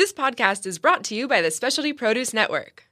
[0.00, 2.88] This podcast is brought to you by the Specialty Produce Network.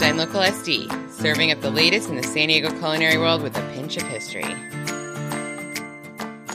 [0.00, 3.72] Dine Local SD, serving up the latest in the San Diego culinary world with a
[3.74, 4.42] pinch of history.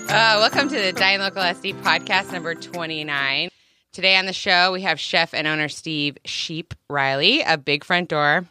[0.10, 3.50] Uh, welcome to the Dine Local SD podcast number 29.
[3.92, 8.10] Today on the show, we have chef and owner Steve Sheep Riley of Big Front
[8.10, 8.48] Door,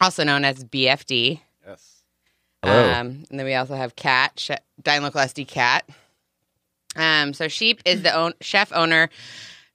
[0.00, 1.38] also known as BFD.
[1.64, 1.91] Yes.
[2.62, 2.92] Hello.
[2.92, 5.88] Um, and then we also have Kat, che- Dine Local SD Kat.
[6.94, 9.08] Um, so Sheep is the own, chef owner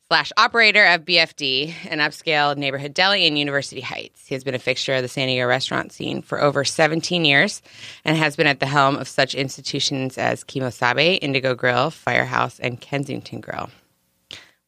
[0.08, 4.26] slash operator of BFD, an upscale neighborhood deli in University Heights.
[4.26, 7.62] He has been a fixture of the San Diego restaurant scene for over 17 years
[8.05, 12.59] and has been at the helm of such institutions as Kemo Sabe, Indigo Grill, Firehouse,
[12.59, 13.70] and Kensington Grill.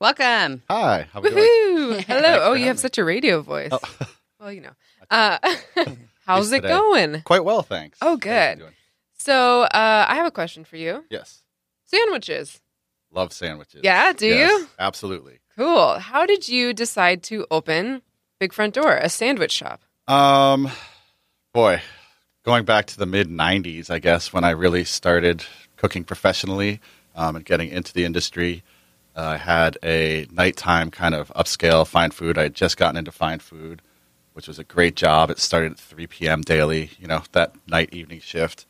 [0.01, 0.63] Welcome.
[0.69, 1.07] Hi.
[1.13, 1.43] How we doing?
[1.43, 2.03] Woohoo!
[2.03, 2.39] Hello.
[2.41, 3.69] Oh, for you have having such a radio voice.
[3.71, 3.79] Oh.
[4.39, 4.71] Well, you know.
[5.09, 5.38] Uh,
[6.35, 6.69] how's it today.
[6.73, 7.21] going?
[7.23, 7.97] Quite well, thanks.
[8.01, 8.61] Oh, good.
[9.17, 11.03] So, uh, I have a question for you.
[11.09, 11.44] Yes.
[11.85, 12.61] Sandwiches.
[13.11, 13.81] Love sandwiches.
[13.83, 14.67] Yeah, do Yes, you?
[14.77, 15.39] Absolutely.
[15.57, 16.00] Cool.
[16.00, 18.02] How did you decide to open
[18.39, 19.81] Big Front Door, a sandwich shop?
[20.07, 20.69] Um,
[21.53, 21.81] boy,
[22.45, 25.44] going back to the mid '90s, I guess when I really started
[25.75, 26.80] cooking professionally
[27.16, 28.63] um, and getting into the industry,
[29.16, 32.38] uh, I had a nighttime kind of upscale fine food.
[32.38, 33.81] I had just gotten into fine food,
[34.39, 35.29] which was a great job.
[35.29, 36.39] It started at 3 p.m.
[36.39, 36.91] daily.
[36.97, 38.65] You know that night evening shift.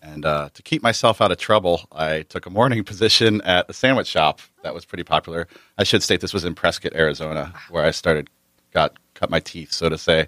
[0.00, 3.74] And uh, to keep myself out of trouble, I took a morning position at a
[3.74, 5.46] sandwich shop that was pretty popular.
[5.76, 8.30] I should state this was in Prescott, Arizona, where I started,
[8.72, 10.26] got cut my teeth, so to say.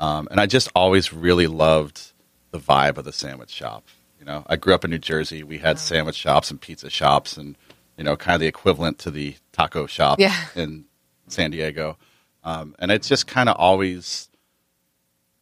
[0.00, 2.10] Um, and I just always really loved
[2.50, 3.86] the vibe of the sandwich shop.
[4.18, 5.44] You know, I grew up in New Jersey.
[5.44, 7.56] We had sandwich shops and pizza shops, and
[7.96, 10.34] you know, kind of the equivalent to the taco shop Yeah.
[10.56, 10.86] in
[11.28, 11.98] San Diego.
[12.44, 14.28] Um, and it's just kind of always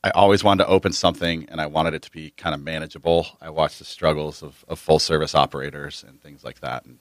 [0.05, 3.27] I always wanted to open something and I wanted it to be kind of manageable.
[3.41, 6.85] I watched the struggles of, of full service operators and things like that.
[6.85, 6.99] And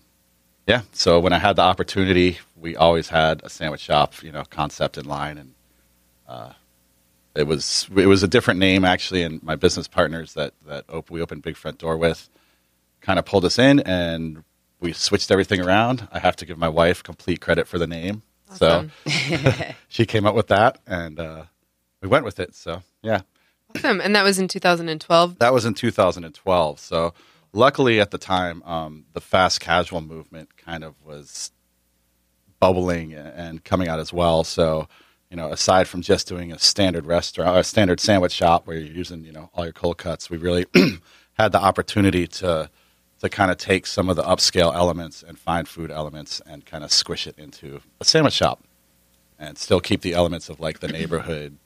[0.67, 4.43] yeah, so when I had the opportunity, we always had a sandwich shop, you know,
[4.43, 5.39] concept in line.
[5.39, 5.53] And
[6.27, 6.53] uh,
[7.33, 9.23] it was it was a different name actually.
[9.23, 12.29] And my business partners that, that op- we opened Big Front Door with
[13.01, 14.43] kind of pulled us in and
[14.79, 16.07] we switched everything around.
[16.11, 18.21] I have to give my wife complete credit for the name.
[18.51, 18.91] Awesome.
[19.07, 19.11] So
[19.87, 21.43] she came up with that and uh,
[22.01, 22.55] we went with it.
[22.55, 23.21] So yeah.
[23.75, 24.01] Awesome.
[24.01, 25.39] And that was in 2012.
[25.39, 26.79] That was in 2012.
[26.79, 27.13] So,
[27.53, 31.51] luckily at the time, um, the fast casual movement kind of was
[32.59, 34.43] bubbling and coming out as well.
[34.43, 34.87] So,
[35.29, 38.95] you know, aside from just doing a standard restaurant, a standard sandwich shop where you're
[38.95, 40.65] using, you know, all your cold cuts, we really
[41.33, 42.69] had the opportunity to
[43.21, 46.83] to kind of take some of the upscale elements and fine food elements and kind
[46.83, 48.59] of squish it into a sandwich shop
[49.39, 51.57] and still keep the elements of like the neighborhood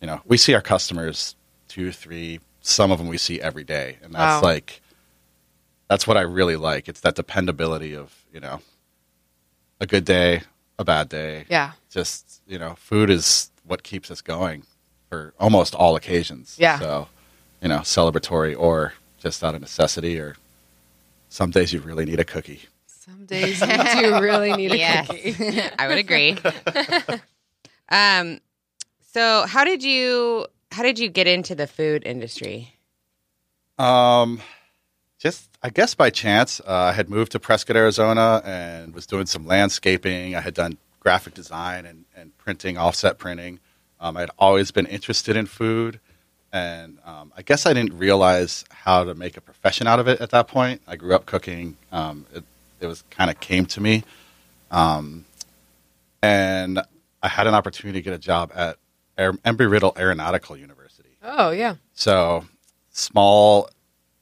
[0.00, 1.34] you know, we see our customers
[1.66, 4.48] two, three, some of them we see every day, and that's Wow.
[4.50, 4.82] like
[5.88, 6.88] that's what I really like.
[6.88, 8.60] It's that dependability of you know,
[9.80, 10.42] a good day,
[10.78, 11.46] a bad day.
[11.48, 11.72] Yeah.
[11.90, 14.64] Just you know, food is what keeps us going
[15.08, 16.56] for almost all occasions.
[16.60, 16.78] Yeah.
[16.78, 17.08] So,
[17.62, 20.36] you know, celebratory or just out of necessity, or
[21.34, 22.60] some days you really need a cookie.
[22.86, 25.08] Some days you do really need a Yes.
[25.08, 25.60] cookie.
[25.78, 26.36] I would agree.
[27.88, 28.38] um,
[29.12, 32.74] so how did you how did you get into the food industry?
[33.78, 34.40] Um,
[35.18, 39.26] just I guess by chance, uh, I had moved to Prescott, Arizona, and was doing
[39.26, 40.36] some landscaping.
[40.36, 43.58] I had done graphic design and, and printing, offset printing.
[44.00, 45.98] Um, I'd always been interested in food,
[46.54, 50.20] and um, I guess I didn't realize how to make a profession out of it
[50.20, 50.80] at that point.
[50.86, 51.76] I grew up cooking.
[51.90, 52.44] Um, it,
[52.80, 54.04] it was kind of came to me,
[54.70, 55.24] um,
[56.22, 56.80] and
[57.22, 58.76] I had an opportunity to get a job at
[59.18, 61.08] Air- Embry-Riddle Aeronautical University.
[61.24, 61.74] Oh, yeah.
[61.94, 62.44] So,
[62.92, 63.68] small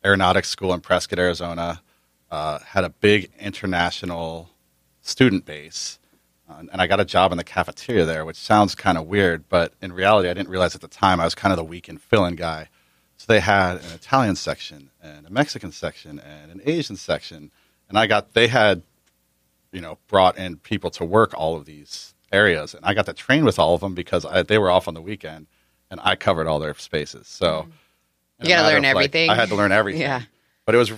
[0.03, 1.83] aeronautics school in Prescott, Arizona,
[2.31, 4.49] uh, had a big international
[5.03, 5.99] student base.
[6.59, 9.75] And I got a job in the cafeteria there, which sounds kind of weird, but
[9.81, 12.25] in reality, I didn't realize at the time I was kind of the weekend fill
[12.25, 12.69] in guy.
[13.17, 17.51] So they had an Italian section and a Mexican section and an Asian section.
[17.89, 18.83] And I got, they had,
[19.71, 22.75] you know, brought in people to work all of these areas.
[22.75, 24.95] And I got to train with all of them because I, they were off on
[24.95, 25.47] the weekend
[25.91, 27.29] and I covered all their spaces.
[27.29, 27.71] So mm-hmm.
[28.43, 29.31] You gotta learn of, like, everything.
[29.31, 30.03] I had to learn everything.
[30.03, 30.23] Yeah.
[30.65, 30.93] But it was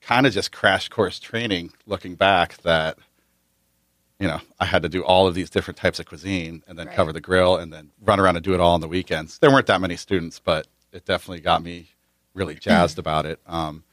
[0.00, 2.98] kind of just crash course training looking back that,
[4.20, 6.86] you know, I had to do all of these different types of cuisine and then
[6.88, 6.96] Right.
[6.96, 9.38] cover the grill and then run around and do it all on the weekends.
[9.38, 11.90] There weren't that many students, but it definitely got me
[12.34, 13.40] really jazzed about it.
[13.46, 13.84] Um,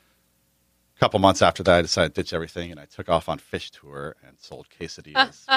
[0.96, 3.38] a couple months after that, I decided to ditch everything and I took off on
[3.38, 5.44] Phish tour and sold quesadillas.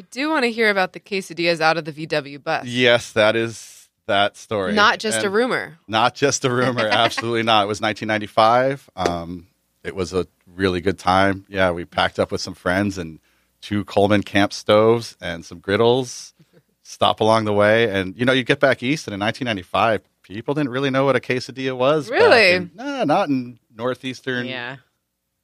[0.00, 2.66] I do want to hear about the quesadillas out of the VW bus.
[2.66, 4.72] yes, that is that story.
[4.74, 5.78] Not just a rumor.
[5.88, 6.86] Not just a rumor.
[6.90, 7.64] Absolutely not.
[7.64, 8.88] It was 1995.
[8.96, 9.47] Um,
[9.84, 11.46] it was a really good time.
[11.48, 13.20] Yeah, we packed up with some friends and
[13.60, 16.32] two Coleman camp stoves and some griddles.
[16.82, 20.54] Stop along the way, and you know, you get back east, and in 1995, people
[20.54, 22.08] didn't really know what a quesadilla was.
[22.08, 22.52] Really?
[22.52, 24.76] in- no, not in northeastern Yeah.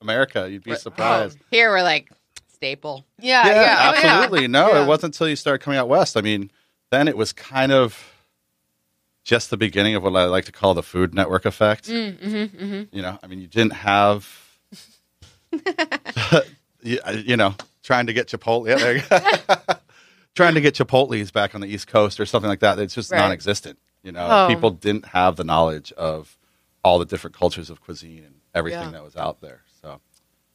[0.01, 0.49] America.
[0.51, 1.39] You'd be What- oh, surprised.
[1.51, 2.11] Here we're like
[2.55, 3.05] staple.
[3.21, 4.01] Yeah, yeah, yeah, oh, yeah.
[4.23, 4.49] absolutely.
[4.49, 4.85] No, Yeah.
[4.85, 6.17] it wasn't until you started coming out west.
[6.17, 6.51] I mean,
[6.91, 8.14] then it was kind of
[9.25, 11.89] just the beginning of what I like to call the Food Network effect.
[11.89, 12.89] Mm, mhm, mhm.
[12.93, 14.29] You know, I mean, you didn't have,
[16.83, 18.69] you, you know, trying to get Chipotle.
[18.69, 19.75] Yeah, there you go.
[20.35, 22.79] trying to get Chipotle's back on the East Coast or something like that.
[22.79, 23.19] It's just Right.
[23.21, 23.79] non-existent.
[24.03, 24.49] You know, Oh.
[24.49, 26.37] people didn't have the knowledge of
[26.83, 28.91] all the different cultures of cuisine and everything Yeah.
[28.91, 29.63] that was out there.
[29.81, 30.01] So.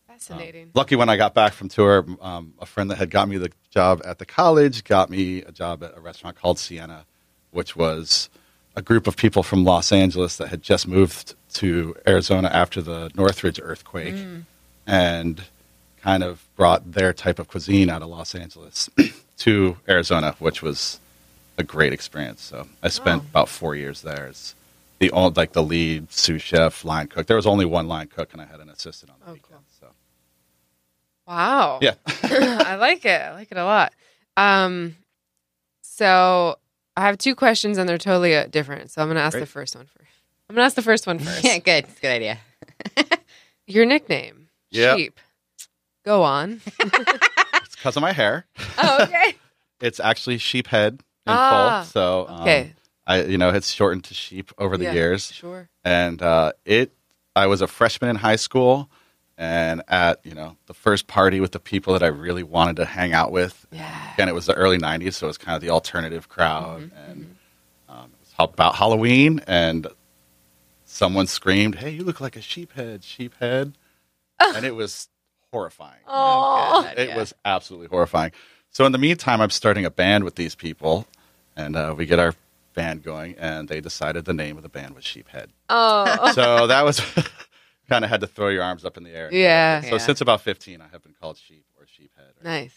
[0.07, 0.71] Fascinating.
[0.75, 3.51] Lucky when I got back from tour, um, a friend that had got me the
[3.71, 7.05] job at the college got me a job at a restaurant called Sienna,
[7.51, 8.29] which was
[8.79, 13.11] a group of people from Los Angeles that had just moved to Arizona after the
[13.13, 14.15] Northridge earthquake
[14.87, 15.43] and
[16.01, 18.89] kind of brought their type of cuisine out of Los Angeles
[19.39, 20.99] to Arizona, which was
[21.57, 22.41] a great experience.
[22.41, 23.25] So I spent Oh.
[23.31, 24.55] about four years there as
[24.99, 27.27] the old, like the lead sous chef, line cook.
[27.27, 29.59] There was only one line cook, and I had an assistant on the Oh, weekend.
[29.77, 29.87] So
[31.27, 31.79] Wow.
[31.81, 31.95] yeah.
[32.23, 33.21] I like it.
[33.21, 33.91] I like it a lot.
[34.37, 34.95] Um,
[35.81, 36.57] so
[36.97, 38.91] I have two questions and they're totally uh, different.
[38.91, 39.41] So I'm going to ask Great.
[39.41, 40.11] the first one first.
[40.49, 41.43] I'm going to ask the first one first.
[41.43, 41.85] Yeah, good.
[41.85, 42.39] It's a good idea.
[43.67, 44.97] Your nickname, Yep.
[44.97, 45.19] Sheep.
[46.05, 46.61] Go on.
[47.63, 48.45] It's because of my hair.
[48.77, 49.35] oh, okay.
[49.79, 51.91] It's actually sheephead in Ah, full.
[51.91, 52.73] So um, Okay.
[53.07, 55.69] I, you know, it's shortened to sheep over the Yeah, years, Sure.
[55.83, 56.91] and uh, it.
[57.35, 58.89] I was a freshman in high school,
[59.39, 62.85] and at you know the first party with the people that I really wanted to
[62.85, 63.65] hang out with.
[63.71, 64.13] Yeah.
[64.13, 67.11] Again, it was the early '90s, so it was kind of the alternative crowd, Mm-hmm,
[67.11, 67.35] and
[67.87, 69.87] um, it was about Halloween, and
[70.85, 73.73] someone screamed, "Hey, you look like a sheephead, sheephead,"
[74.39, 75.07] and it was
[75.51, 76.01] horrifying.
[76.07, 76.83] Oh.
[76.83, 77.17] God, It yeah.
[77.17, 78.31] was absolutely horrifying.
[78.71, 81.07] So in the meantime, I'm starting a band with these people,
[81.55, 82.35] and uh, we get our
[82.75, 85.47] band going, and they decided the name of the band was Sheephead.
[85.69, 86.31] Oh.
[86.33, 86.99] So that was
[87.89, 89.29] kind of had to throw your arms up in the air.
[89.31, 89.81] yeah.
[89.81, 89.97] So Yeah.
[89.97, 92.75] since about 15, I have been called Sheep or Sheephead or Nice.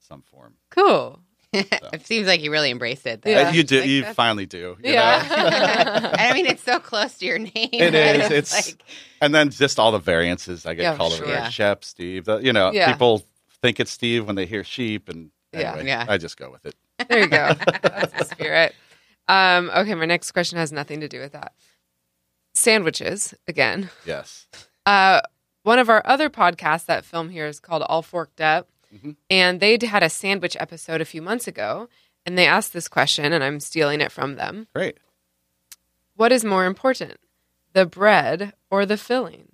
[0.00, 0.54] some form.
[0.70, 1.20] Cool.
[1.52, 3.22] it seems like you really embraced it.
[3.22, 3.30] Though.
[3.30, 3.50] Yeah.
[3.52, 3.80] You do.
[3.80, 4.16] Like you that.
[4.16, 4.76] finally do.
[4.82, 4.90] you?
[4.92, 5.20] Yeah.
[5.22, 7.50] and I mean, it's so close to your name.
[7.72, 8.30] It is.
[8.38, 8.82] It's like,
[9.20, 11.24] and then just all the variances I get Yeah, called sure.
[11.26, 11.32] over.
[11.34, 11.48] Yeah.
[11.50, 12.24] Shep, Steve.
[12.24, 12.90] The, you know, Yeah.
[12.90, 13.26] people
[13.60, 15.78] think it's Steve when they hear sheep, and Yeah.
[15.82, 16.06] Yeah.
[16.08, 16.74] I just go with it.
[17.08, 17.52] there you go.
[17.82, 18.74] That's the spirit.
[19.28, 21.52] Um, okay, my next question has nothing to do with that.
[22.54, 23.90] Sandwiches, again.
[24.04, 24.46] Yes.
[24.86, 25.20] Uh,
[25.62, 29.16] one of our other podcasts that film here is called All Forked Up, Mhm.
[29.30, 31.88] and they had a sandwich episode a few months ago,
[32.26, 34.98] and they asked this question, and I'm stealing it from them: Great.
[36.16, 37.18] What is more important,
[37.72, 39.51] the bread or the filling?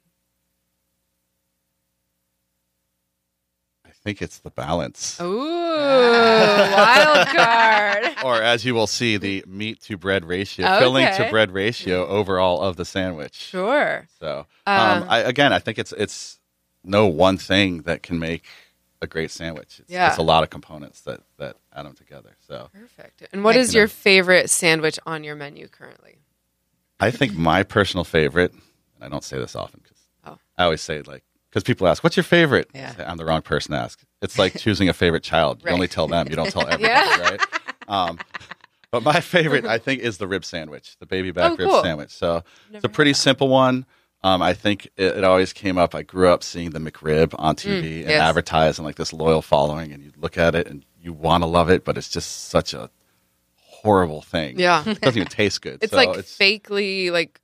[4.08, 5.20] Think it's the balance.
[5.20, 8.04] Ooh, wild card.
[8.24, 10.78] or as you will see, the meat to bread ratio, Okay.
[10.78, 13.34] filling to bread ratio overall of the sandwich.
[13.34, 14.06] Sure.
[14.18, 16.38] So, Um, um, I, again, I think it's it's
[16.84, 18.46] no one thing that can make
[19.02, 19.80] a great sandwich.
[19.80, 20.08] It's, Yeah.
[20.08, 22.36] it's a lot of components that that add them together.
[22.46, 23.28] So, Perfect.
[23.32, 23.80] And what is You know.
[23.82, 26.16] your favorite sandwich on your menu currently?
[26.98, 30.38] I think my personal favorite, and I don't say this often because Oh.
[30.56, 32.92] I always say like because people ask, "What's your favorite?" Yeah.
[33.06, 34.00] I'm the wrong person to ask.
[34.22, 35.62] It's like choosing a favorite child.
[35.64, 36.26] You only tell them.
[36.28, 37.20] You don't tell everybody, Yeah.
[37.30, 37.40] right?
[37.88, 38.18] Um,
[38.90, 41.82] but my favorite, I think, is the rib sandwich, the baby back Oh, rib cool.
[41.82, 42.10] sandwich.
[42.10, 43.86] So Never it's a pretty simple one.
[44.24, 45.94] Um, I think it, it always came up.
[45.94, 48.20] I grew up seeing the McRib on TV and Mm, yes.
[48.20, 51.46] advertised and like this loyal following, and you look at it and you want to
[51.46, 52.90] love it, but it's just such a
[53.60, 54.58] horrible thing.
[54.58, 54.82] Yeah.
[54.86, 55.78] it doesn't even taste good.
[55.82, 57.40] It's So like it's, fakely like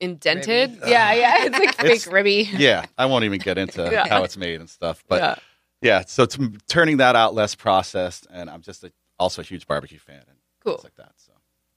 [0.00, 0.70] indented.
[0.76, 0.90] Ribby.
[0.90, 1.34] Yeah, yeah.
[1.44, 2.48] It's like It's- fake ribby.
[2.56, 4.08] yeah, I won't even get into Yeah.
[4.08, 5.04] how it's made and stuff.
[5.08, 5.34] But yeah.
[5.82, 6.38] yeah, so it's
[6.68, 10.36] turning that out less processed, and I'm just a, also a huge barbecue fan and
[10.64, 10.74] Cool.
[10.74, 11.12] things like that.
[11.16, 11.32] So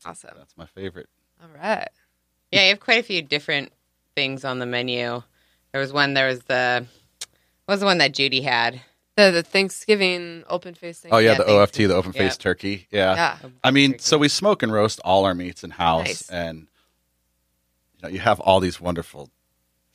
[0.06, 0.32] Awesome.
[0.38, 1.08] that's my favorite.
[1.42, 1.88] All right.
[2.52, 3.72] yeah, you have quite a few different
[4.16, 5.22] things on the menu.
[5.72, 6.14] There was one.
[6.14, 6.86] There was the.
[7.66, 8.82] What was the one that Judy had?
[9.16, 11.12] The the Thanksgiving open face thing.
[11.14, 11.50] Oh yeah, Yeah, the.
[11.50, 12.44] OFT, the open faced Yep.
[12.44, 12.88] turkey.
[12.92, 13.16] Yeah.
[13.16, 13.50] Yeah.
[13.64, 16.30] I mean, so we smoke and roast all our meats in house, Nice.
[16.30, 16.68] and you
[18.04, 19.30] know, you have all these wonderful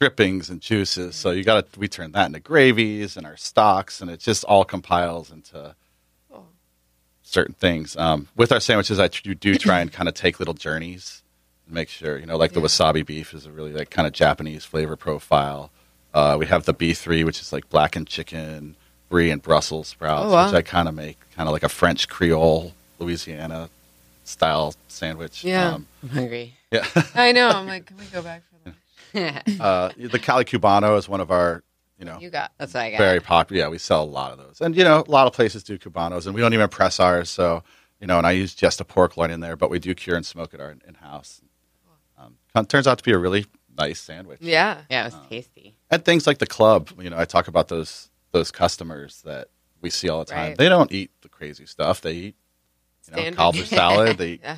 [0.00, 1.16] drippings and juices.
[1.16, 4.44] So you got to we turn that into gravies and our stocks, and it just
[4.44, 5.74] all compiles into
[6.32, 6.44] Oh.
[7.22, 7.96] certain things.
[7.96, 11.22] Um, with our sandwiches, I tr- do try and kind of take little journeys
[11.66, 14.12] and make sure you know, like the wasabi beef is a really like kind of
[14.12, 15.70] Japanese flavor profile.
[16.14, 18.76] Uh, we have the B three, which is like blackened chicken,
[19.08, 20.46] brie, and Brussels sprouts, Oh, wow.
[20.46, 23.68] which I kind of make kind of like a French Creole Louisiana
[24.24, 25.44] style sandwich.
[25.44, 25.74] Yeah.
[25.74, 26.54] Um, I'm hungry.
[26.70, 26.86] Yeah.
[27.14, 27.48] I know.
[27.48, 28.72] I'm like, can we go back for
[29.14, 29.60] that?
[29.60, 31.62] uh, the Cali Cubano is one of our,
[31.98, 32.52] you know, You got.
[32.58, 32.98] That's what I got.
[32.98, 33.62] very popular.
[33.62, 35.78] Yeah, we sell a lot of those, and you know, a lot of places do
[35.78, 37.28] Cubanos, and we don't even press ours.
[37.30, 37.62] So,
[38.00, 40.16] you know, and I use just a pork loin in there, but we do cure
[40.16, 41.40] and smoke it our in house.
[42.54, 43.46] Um, turns out to be a really
[43.76, 44.38] nice sandwich.
[44.42, 44.82] Yeah.
[44.90, 45.76] Yeah, it was tasty.
[45.90, 46.90] and things like the club.
[47.00, 49.48] You know, I talk about those those customers that
[49.80, 50.48] we see all the time.
[50.48, 50.58] Right.
[50.58, 52.00] They don't eat the crazy stuff.
[52.00, 52.36] They eat,
[53.06, 53.36] you know, Standard.
[53.36, 54.18] cobbler salad.
[54.18, 54.56] They, eat, Yeah.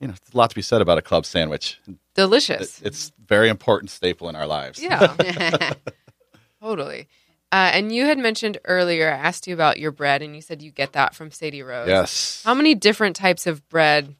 [0.00, 1.80] You know, there's a lot to be said about a club sandwich.
[1.86, 2.80] It, Delicious.
[2.82, 4.82] it's very important staple in our lives.
[4.82, 5.14] Yeah.
[6.62, 7.08] totally.
[7.52, 10.60] Uh, and you had mentioned earlier, I asked you about your bread, and you said
[10.60, 11.86] you get that from Sadie Rose.
[11.88, 12.42] Yes.
[12.44, 14.16] How many different types of bread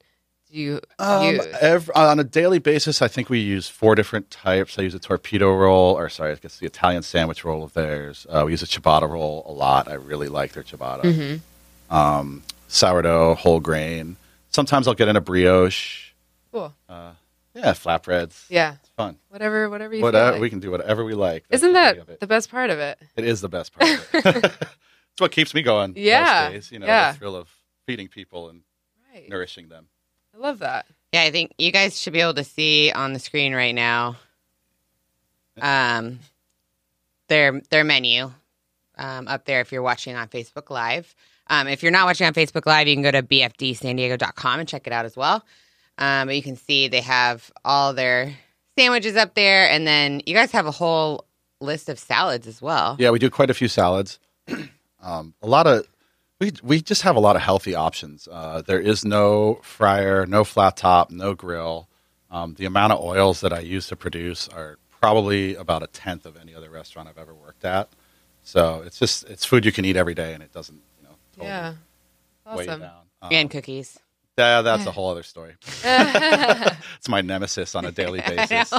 [0.52, 1.47] do you Um, use?
[1.61, 4.78] ev- on a daily basis, I think we use four different types.
[4.78, 8.25] I use a torpedo roll, or sorry, I guess the Italian sandwich roll of theirs.
[8.31, 9.88] Uh, we use a ciabatta roll a lot.
[9.88, 11.02] I really like their ciabatta.
[11.02, 11.95] Mm-hmm.
[11.95, 14.16] Um, sourdough, whole grain.
[14.55, 16.13] Sometimes I'll get in a brioche.
[16.53, 16.73] Cool.
[16.89, 18.45] Yeah, flatbreads.
[18.49, 18.75] Yeah.
[18.81, 19.17] It's fun.
[19.29, 20.41] Whatever, whatever you Whatever feel like.
[20.43, 21.45] we can do, whatever we like.
[21.49, 22.21] That's Isn't the that beauty of it.
[22.21, 22.99] the best part of it?
[23.17, 23.91] It is the best part.
[23.91, 24.45] Of it.
[24.45, 25.95] it's what keeps me going.
[25.97, 27.11] Yeah, Most days, you know, yeah.
[27.13, 27.49] the thrill of
[27.87, 28.63] feeding people and
[29.13, 29.29] Right.
[29.29, 29.87] nourishing them.
[30.35, 30.87] I love that.
[31.13, 34.17] Yeah, I think you guys should be able to see on the screen right now
[35.61, 36.19] um,
[37.29, 38.33] their their menu
[38.99, 41.15] um, up there if you're watching on Facebook Live.
[41.49, 44.87] Um, if you're not watching on Facebook Live, you can go to bfdsandiego.com and check
[44.87, 45.45] it out as well.
[45.99, 48.35] Um, but you can see they have all their
[48.77, 51.27] sandwiches up there, and then you guys have a whole
[51.61, 52.97] list of salads as well.
[52.99, 54.19] Yeah, we do quite a few salads.
[55.03, 55.87] um, a lot of
[56.41, 58.29] we we just have a lot of healthy options.
[58.31, 61.89] Uh, there is no fryer, no flat top, no grill.
[62.31, 66.27] Um, the amount of oils that I use to produce are probably about a tenth
[66.27, 67.89] of any other restaurant I've ever worked at.
[68.43, 70.81] So it's just it's food you can eat every day, and it doesn't
[71.35, 71.75] totally Yeah.
[72.47, 72.81] weigh you Awesome.
[72.81, 73.00] down.
[73.23, 73.99] Um, And cookies.
[74.38, 75.55] yeah, that's a whole other story.
[75.85, 78.73] it's my nemesis on a daily basis.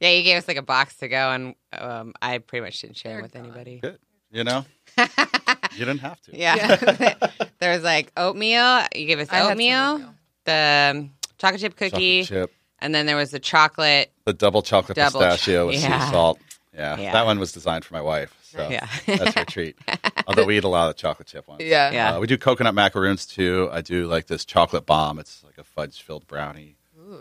[0.00, 2.96] yeah, you gave us like a box to go, and um, I pretty much didn't
[2.96, 3.44] share They're with gone.
[3.44, 3.78] anybody.
[3.80, 3.98] Good,
[4.30, 4.64] you know,
[4.98, 6.36] you didn't have to.
[6.36, 7.14] Yeah.
[7.58, 8.82] there was like oatmeal.
[8.94, 10.14] You gave us I had some oatmeal, oatmeal.
[10.44, 14.12] the um, chocolate chip cookie, Chocolate chip, and then there was the chocolate.
[14.24, 16.04] the double chocolate Double pistachio cho- with yeah.
[16.06, 16.38] sea salt.
[16.74, 17.12] Yeah, Yeah.
[17.12, 18.86] that one was designed for my wife, so Yeah.
[19.06, 19.76] that's our treat.
[20.26, 21.62] Although we eat a lot of chocolate chip ones.
[21.62, 21.90] Yeah.
[21.92, 22.16] Yeah.
[22.16, 23.68] Uh, we do coconut macaroons too.
[23.72, 25.18] I do like this chocolate bomb.
[25.18, 26.76] It's like a fudge filled brownie.
[26.98, 27.20] Ooh,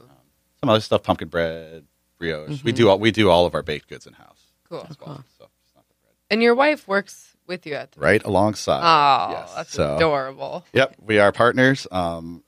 [0.60, 1.86] Some other stuff, pumpkin bread,
[2.18, 2.50] brioche.
[2.50, 2.70] We Mm-hmm.
[2.78, 4.86] do all we do all of our baked goods in house cool.
[4.90, 5.24] as well.
[5.38, 6.14] So it's not the bread.
[6.32, 8.82] And your wife works with you at the Right alongside.
[8.82, 9.54] Oh, Yes.
[9.56, 10.66] that's So- adorable.
[10.74, 11.86] Yep, we are partners.
[11.92, 12.44] Um,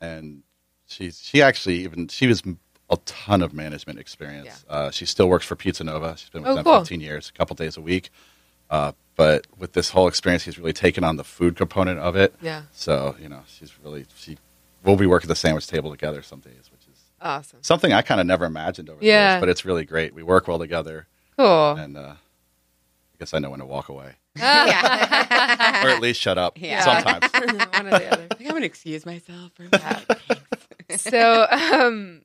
[0.00, 0.42] and
[0.86, 2.42] she's she actually even she was
[2.90, 4.64] a ton of management experience.
[4.68, 6.16] Uh, she still works for Pizza Nova.
[6.16, 6.78] She's been with Oh, them cool.
[6.80, 8.10] 15 years, a couple days a week.
[8.70, 12.34] Uh, but with this whole experience, he's really taken on the food component of it.
[12.42, 12.62] Yeah.
[12.72, 14.38] So you know, she's really she.
[14.84, 17.58] We'll be working at the sandwich table together some days, which is Awesome.
[17.62, 19.40] something I kind of never imagined over the years.
[19.40, 20.14] But it's really great.
[20.14, 21.72] We work well together, Cool.
[21.72, 25.84] and uh, I guess I know when to walk away, yeah.
[25.86, 26.60] or at least shut up.
[26.60, 26.80] Yeah.
[26.84, 27.32] Sometimes.
[27.32, 28.26] One or the other.
[28.30, 30.40] I think I'm going to excuse myself for that.
[30.96, 32.22] so um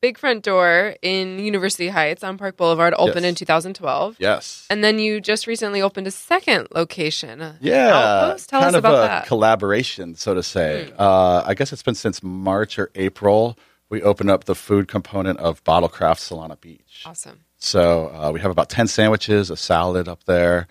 [0.00, 3.30] big front door in university heights on park boulevard opened Yes.
[3.30, 4.66] in 2012 Yes.
[4.70, 8.50] and then you just recently opened a second location Yeah, outpost?
[8.50, 10.92] tell kind us of about a that collaboration, so to say.
[10.98, 13.58] Uh, I guess it's been since March or April.
[13.88, 17.02] We opened up the food component of Bottlecraft Solana Beach.
[17.06, 20.66] awesome So uh, we have about ten sandwiches, a salad up there.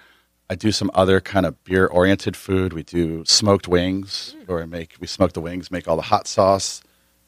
[0.50, 2.72] I do some other kind of beer oriented food.
[2.74, 4.51] We do smoked wings, Hmm.
[4.51, 6.82] or make we smoke the wings, make all the hot sauce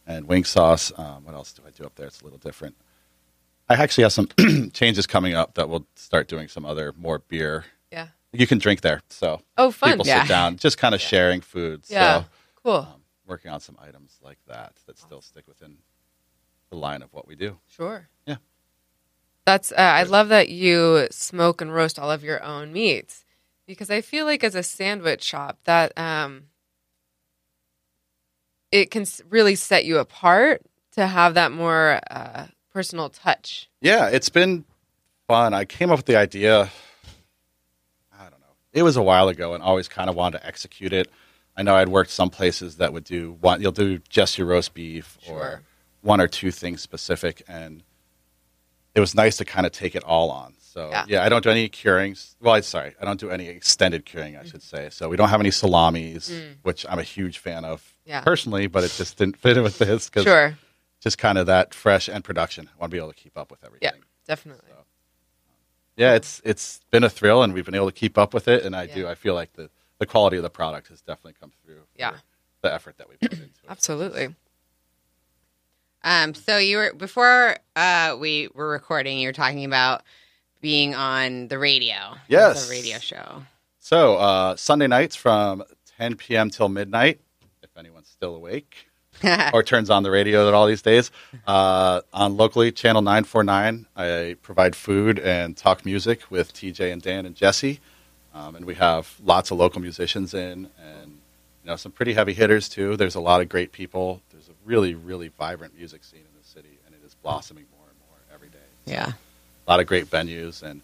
[0.07, 0.91] and wing sauce.
[0.97, 2.07] Um, what else do I do up there?
[2.07, 2.75] It's a little different.
[3.69, 4.29] I actually have some
[4.73, 7.65] changes coming up that we'll start doing some other more beer.
[7.91, 10.21] yeah You can drink there, so oh fun people Yeah.
[10.21, 11.83] sit down, just kind of sharing food.
[11.89, 12.25] yeah So
[12.63, 15.77] cool um, working on some items like that that still stick within
[16.69, 17.57] the line of what we do.
[17.67, 18.37] sure Yeah.
[19.45, 23.25] that's uh, i love that you smoke and roast all of your own meats
[23.65, 26.43] because i feel like as a sandwich shop that um
[28.71, 30.61] it can really set you apart
[30.93, 34.65] to have that more uh, personal touch Yeah, it's been
[35.27, 35.53] fun.
[35.53, 36.69] I came up with the idea.
[38.13, 38.55] I don't know.
[38.73, 41.09] It was a while ago, and always kind of wanted to execute it.
[41.55, 43.61] I know I'd worked some places that would do one.
[43.61, 45.63] You'll do just your roast beef or
[46.01, 47.83] one or two things specific, and
[48.95, 50.53] it was nice to kind of take it all on.
[50.77, 51.05] So Yeah.
[51.07, 52.35] yeah, I don't do any curings.
[52.39, 54.37] Well, I, sorry, I don't do any extended curing.
[54.37, 54.89] I should say.
[54.91, 56.31] So we don't have any salamis,
[56.61, 58.09] which I'm a huge fan of Mm.
[58.11, 58.21] Yeah.
[58.21, 60.55] personally, but it just didn't fit in with this because sure
[61.01, 62.69] just kind of that fresh end production.
[62.71, 63.89] I want to be able to keep up with everything.
[63.91, 64.69] Yeah, definitely.
[65.95, 68.63] yeah, it's it's been a thrill, and we've been able to keep up with it.
[68.63, 68.95] And I Yeah.
[68.95, 69.07] do.
[69.07, 71.81] I feel like the the quality of the product has definitely come through.
[71.95, 72.17] Yeah.
[72.61, 73.51] the effort that we put into it.
[73.69, 74.35] Absolutely.
[76.03, 79.17] Um, so you were before uh, we were recording.
[79.19, 80.03] You were talking about
[80.61, 82.15] being on the radio.
[82.27, 82.67] Yes.
[82.67, 83.43] A radio show.
[83.79, 85.63] So uh, Sunday nights from
[85.97, 86.49] 10 p.m.
[86.49, 87.19] till midnight,
[87.63, 88.87] if anyone's still awake
[89.53, 91.11] or turns on the radio at all these days,
[91.47, 97.25] uh, on locally channel 949, I provide food and talk music with TJ and Dan
[97.25, 97.79] and Jesse,
[98.33, 101.11] um, and we have lots of local musicians in and
[101.63, 102.97] you know some pretty heavy hitters too.
[102.97, 104.21] There's a lot of great people.
[104.31, 107.87] There's a really really vibrant music scene in the city, and it is blossoming more
[107.89, 109.11] and more every day yeah.
[109.67, 110.81] A lot of great venues, and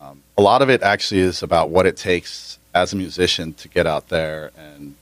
[0.00, 3.68] um, a lot of it actually is about what it takes as a musician to
[3.68, 4.94] get out there and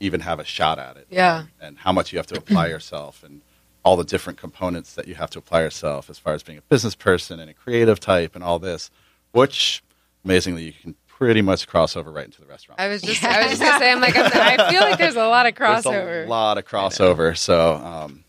[0.00, 1.06] even have a shot at it.
[1.10, 1.44] Yeah.
[1.60, 3.40] and how much you have to apply yourself, and
[3.84, 6.62] all the different components that you have to apply yourself as far as being a
[6.62, 8.90] business person and a creative type, and all this,
[9.32, 9.82] which
[10.24, 12.80] amazingly you can pretty much cross over right into the restaurant.
[12.80, 15.26] I was just I was just gonna say I'm like I feel like there's a
[15.26, 16.26] lot of There's crossover.
[16.26, 18.24] a lot of crossover, so um,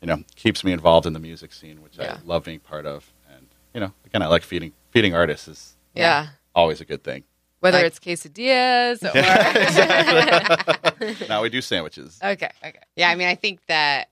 [0.00, 2.18] you know, keeps me involved in the music scene, which Yeah.
[2.22, 3.10] I love being part of.
[3.74, 6.28] And you know, again, I like feeding feeding artists is yeah.
[6.54, 7.24] always a good thing.
[7.60, 9.12] Whether Like- it's quesadillas or
[11.28, 12.18] now we do sandwiches.
[12.22, 12.80] okay, okay.
[12.96, 14.08] Yeah, I mean, I think that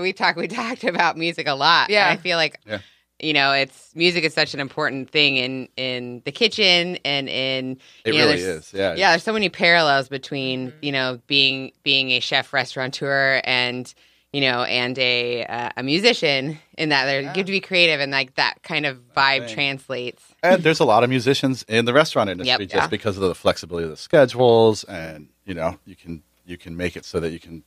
[0.00, 1.90] we talk we talked about music a lot.
[1.90, 2.08] Yeah.
[2.08, 2.78] I feel like Yeah.
[3.20, 7.78] you know, it's music is such an important thing in in the kitchen and in
[8.04, 8.72] It you know, really is.
[8.72, 8.94] Yeah.
[8.96, 9.10] yeah.
[9.10, 10.74] There's so many parallels between Mhm.
[10.82, 13.92] you know being being a chef restaurateur and
[14.32, 17.32] you know and a uh, a musician in that they're Yeah.
[17.34, 20.22] good to be creative and like that kind of vibe translates.
[20.42, 22.70] And there's a lot of musicians in the restaurant industry Yep.
[22.70, 22.88] just Yeah.
[22.88, 26.96] because of the flexibility of the schedules and you know, you can you can make
[26.96, 27.62] it so that you can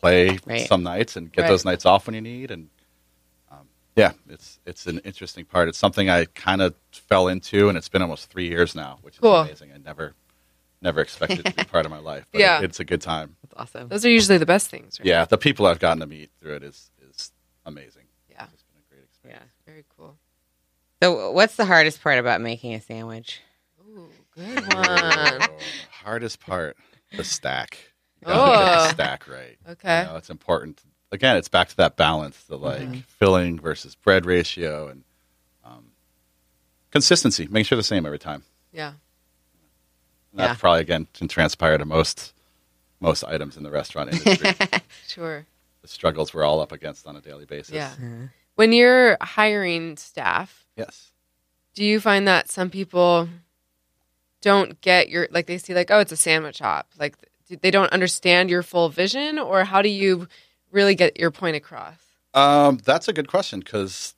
[0.00, 0.66] play Right.
[0.68, 1.48] some nights and get Right.
[1.48, 2.68] those nights off when you need and
[3.50, 5.68] um, yeah, it's it's an interesting part.
[5.68, 9.14] It's something I kind of fell into, and it's been almost three years now, which
[9.14, 9.34] is Cool.
[9.42, 9.70] amazing.
[9.72, 10.14] I never,
[10.84, 12.58] never expected to be part of my life, but Yeah.
[12.58, 13.36] it- it's a good time.
[13.42, 13.88] That's awesome.
[13.88, 15.06] Those are usually the best things, right?
[15.06, 17.32] Yeah, the people I've gotten to meet through it is is
[17.66, 18.04] amazing.
[18.30, 18.46] Yeah.
[18.52, 19.42] It's been a great experience.
[19.66, 19.72] Yeah.
[19.72, 20.16] Very cool.
[21.02, 23.40] So, what's the hardest part about making a sandwich?
[23.88, 25.42] Ooh, good one.
[25.42, 25.48] Oh,
[26.04, 26.76] hardest part,
[27.16, 27.78] the stack.
[28.20, 28.82] You gotta get Oh.
[28.84, 29.58] the stack right.
[29.68, 30.00] Okay.
[30.02, 30.80] You know, it's important.
[31.12, 33.00] Again, it's back to that balance, the like Mm-hmm.
[33.18, 35.04] filling versus bread ratio and
[35.64, 35.92] um,
[36.90, 37.46] consistency.
[37.50, 38.42] Make sure the same every time.
[38.72, 38.94] Yeah.
[40.34, 40.54] And that Yeah.
[40.56, 42.32] probably again can transpire to most
[43.00, 44.50] most items in the restaurant industry.
[45.06, 45.46] Sure.
[45.82, 47.74] the struggles we're all up against on a daily basis.
[47.74, 47.92] Yeah.
[48.56, 51.12] When you're hiring staff, Yes.
[51.74, 53.28] do you find that some people
[54.40, 57.14] don't get your like they see like oh it's a sandwich shop like
[57.62, 60.26] they don't understand your full vision or how do you
[60.72, 61.96] really get your point across
[62.34, 64.14] Um, that's a good question because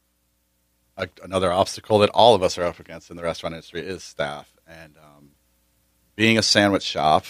[1.22, 4.52] another obstacle that all of us are up against in the restaurant industry is staff.
[4.66, 5.15] And um,
[6.16, 7.24] being a sandwich shop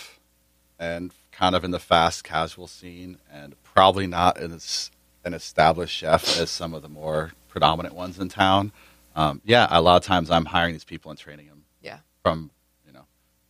[0.78, 4.90] and kind of in the fast casual scene, and probably not as
[5.24, 8.72] an established chef as some of the more predominant ones in town.
[9.14, 11.64] Um, yeah, a lot of times I'm hiring these people and training them.
[11.82, 11.98] Yeah.
[12.22, 12.50] From
[12.86, 13.04] you know,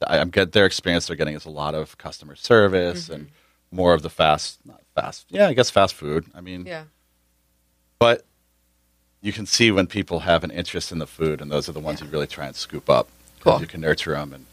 [0.07, 3.29] I- I'm get their experience they're getting is a lot of customer service and
[3.71, 5.27] more of the fast, not fast.
[5.29, 6.27] Yeah, I guess fast food.
[6.35, 6.85] I mean, yeah
[7.99, 8.25] but
[9.23, 11.81] you can see when people have an interest in the food, and those are the
[11.81, 13.09] ones you really try and scoop up.
[13.41, 13.59] Cool.
[13.61, 14.45] You can nurture them, and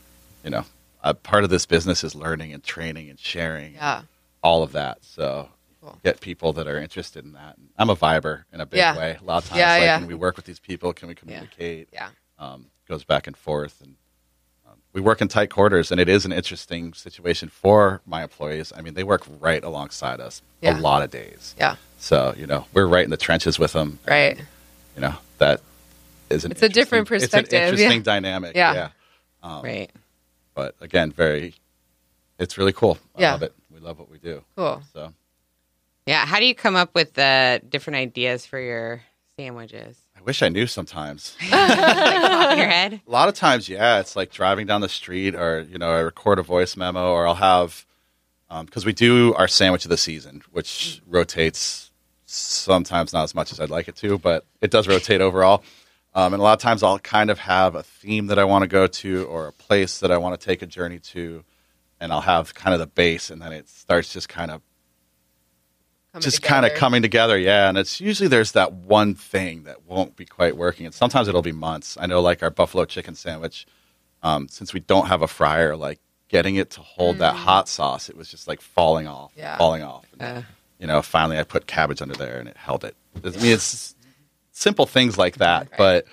[0.44, 0.66] you know,
[1.04, 4.04] a part of this business is learning and training and sharing, yeah
[4.42, 4.98] all of that.
[5.02, 5.48] So
[5.82, 5.98] Cool.
[6.04, 7.56] get people that are interested in that.
[7.78, 8.98] I'm a viber in a big Yeah.
[8.98, 9.18] way.
[9.22, 10.00] A lot of times, Yeah, like yeah.
[10.00, 11.88] when we work with these people, can we communicate?
[11.94, 13.96] yeah Um, goes back and forth, and
[14.68, 18.72] um, we work in tight quarters, and it is an interesting situation for my employees.
[18.76, 21.56] I mean, they work right alongside us a lot of days.
[21.58, 24.00] yeah So you know, we're right in the trenches with them.
[24.08, 24.38] right
[24.96, 25.62] You know that
[26.30, 28.56] is an It's a different perspective, It's an interesting dynamic.
[28.58, 28.74] Yeah.
[28.74, 28.90] Yeah.
[29.42, 29.92] Um, Right.
[30.54, 31.56] But again, very.
[32.40, 32.98] It's really cool.
[33.16, 33.32] I Yeah.
[33.34, 33.54] love it.
[33.72, 34.44] We love what we do.
[34.56, 35.14] cool So
[36.06, 36.26] Yeah.
[36.26, 39.02] How do you come up with the different ideas for your
[39.38, 39.98] sandwiches?
[40.18, 41.36] I wish I knew sometimes.
[41.52, 43.02] like your head?
[43.08, 46.00] A lot of times, yeah, it's like driving down the street, or you know, I
[46.00, 47.86] record a voice memo, or I'll have
[48.50, 51.92] um, because we do our sandwich of the season, which rotates
[52.26, 55.64] sometimes not as much as I'd like it to, but it does rotate overall.
[56.16, 58.62] Um, and a lot of times, I'll kind of have a theme that I want
[58.64, 61.44] to go to, or a place that I want to take a journey to,
[62.00, 64.62] and I'll have kind of the base, and then it starts just kind of
[66.12, 67.68] Coming just kind of coming together yeah.
[67.70, 70.86] And it's usually there's that one thing that won't be quite working.
[70.86, 71.98] And sometimes it'll be months.
[72.00, 73.66] I know like our buffalo chicken sandwich
[74.22, 78.10] um, since we don't have a fryer like getting it to hold that hot sauce
[78.10, 79.58] it was just like falling off Yeah.
[79.58, 80.06] falling off.
[80.20, 80.42] And, Uh,
[80.78, 82.96] you know finally i put cabbage under there and it held it.
[83.16, 83.96] I mean it's
[84.54, 86.06] simple things like that but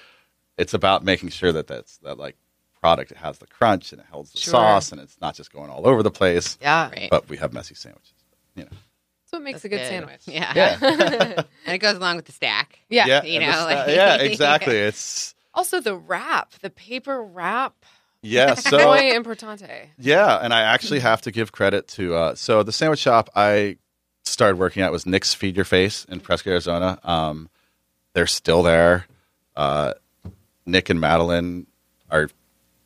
[0.58, 2.36] it's about making sure that that's that like
[2.80, 3.10] product.
[3.12, 4.52] It has the crunch and it holds the Sure.
[4.52, 6.56] sauce, and it's not just going all over the place.
[6.62, 6.88] Yeah.
[6.90, 7.08] Right.
[7.10, 8.12] But we have messy sandwiches.
[8.54, 8.70] You know.
[8.70, 10.22] That's what makes That's a good, sandwich.
[10.26, 10.52] Yeah.
[10.54, 10.78] Yeah.
[11.66, 12.78] and it goes along with the stack.
[12.88, 13.06] Yeah.
[13.06, 14.76] yeah, you know, the like- yeah, exactly.
[14.76, 17.74] It's Also, the wrap, the paper wrap.
[18.22, 18.54] yeah.
[18.58, 19.88] So Muy importante.
[19.98, 23.76] Yeah, and I actually have to give credit to uh, so the sandwich shop I
[24.24, 26.98] started working at was Nick's Feed Your Face in Prescott, Arizona.
[27.02, 27.48] Um,
[28.12, 29.06] they're still there.
[29.56, 29.94] Uh,
[30.66, 31.66] Nick and Madeline
[32.10, 32.28] are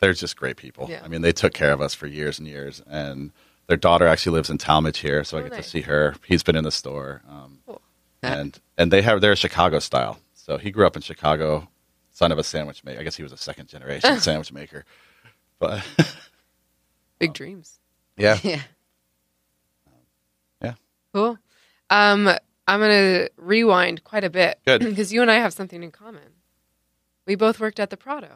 [0.00, 0.87] they're just great people.
[0.90, 1.00] Yeah.
[1.04, 3.32] I mean, they took care of us for years and years, and
[3.66, 5.64] their daughter actually lives in Talmadge here, so I Oh, get nice.
[5.64, 6.14] to see her.
[6.26, 7.80] He's been in the store, um, Cool.
[8.22, 10.18] and and they have their Chicago style.
[10.34, 11.68] So he grew up in Chicago,
[12.10, 13.00] son of a sandwich maker.
[13.00, 14.84] I guess he was a second generation sandwich maker,
[15.58, 15.82] but
[17.18, 17.78] Big dreams.
[18.16, 18.38] yeah.
[20.62, 20.74] Yeah.
[21.12, 21.38] Cool.
[22.66, 24.59] I'm going to rewind quite a bit.
[24.66, 24.81] Good.
[24.85, 26.22] Because you and I have something in common.
[27.27, 28.29] We both worked at the Prado.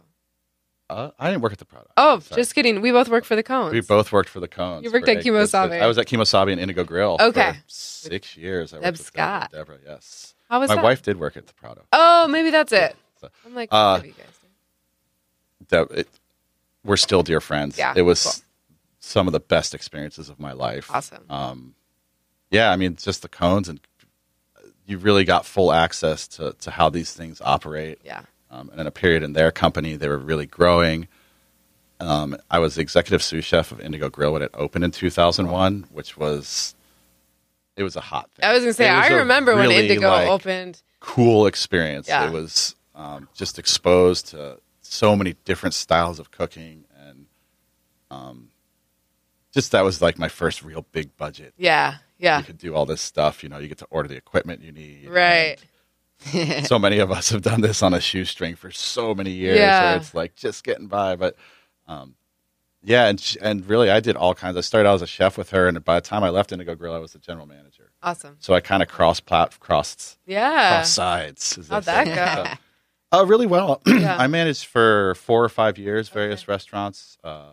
[0.90, 1.86] Uh, I didn't work at the Prado.
[1.98, 2.40] Oh, Sorry.
[2.40, 2.80] just kidding.
[2.80, 3.72] We both worked for the Cohns.
[3.72, 4.82] We both worked for the Cohns.
[4.84, 5.72] You worked for at Kemo Sabe.
[5.82, 7.18] I was at Kemo Sabe and Indigo Grill.
[7.20, 7.52] Okay.
[7.52, 8.72] For six years.
[8.72, 9.52] I worked Deb with Scott.
[9.52, 10.34] Deborah, yes.
[10.48, 10.84] How was My that?
[10.84, 11.82] wife did work at the Prado.
[11.92, 12.96] Oh, maybe that's it.
[13.20, 14.26] So, I'm like, Uh, you guys.
[15.68, 16.08] Deb, it,
[16.84, 17.76] we're still dear friends.
[17.76, 18.32] Yeah, It was cool.
[18.98, 20.90] some of the best experiences of my life.
[20.90, 21.24] Awesome.
[21.28, 21.74] Um,
[22.50, 23.80] yeah, I mean, just the Cohns, and
[24.88, 28.00] you really got full access to, to how these things operate.
[28.02, 28.22] yeah.
[28.50, 31.06] Um, and in a period in their company, they were really growing.
[32.00, 35.88] Um, I was the executive sous chef of Indigo Grill when it opened in 2001,
[35.92, 36.74] which was
[37.76, 38.48] it was a hot thing.
[38.48, 40.82] I was going to say, I was I a remember when Indigo like, opened.
[41.00, 42.08] Cool experience.
[42.08, 42.26] Yeah.
[42.26, 47.26] It was um, just exposed to so many different styles of cooking, and
[48.10, 48.48] um,
[49.52, 51.52] just that was like my first real big budget.
[51.58, 51.96] Yeah.
[52.18, 52.38] Yeah.
[52.38, 53.42] You could do all this stuff.
[53.42, 55.08] You know, you get to order the equipment you need.
[55.08, 55.56] Right.
[56.66, 59.58] so many of us have done this on a shoestring for so many years.
[59.58, 59.94] Yeah.
[59.96, 61.36] It's like just getting by, but
[61.86, 62.16] um,
[62.82, 64.56] yeah, and sh- and really, I did all kinds.
[64.56, 66.74] I started out as a chef with her, and by the time I left Indigo
[66.74, 67.90] Grill, I was the general manager.
[68.02, 68.36] Awesome.
[68.40, 70.70] So I kind of cross plat crossed Yeah.
[70.76, 71.58] cross sides.
[71.70, 72.58] How'd that
[73.12, 73.80] So, uh, really well.
[73.86, 74.16] Yeah.
[74.16, 76.52] I managed for four or five years various Okay.
[76.52, 77.16] restaurants.
[77.24, 77.52] Uh,